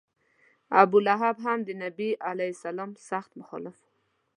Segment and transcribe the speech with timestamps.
[0.81, 3.85] ابولهب هم د نبي علیه سلام سخت مخالف و.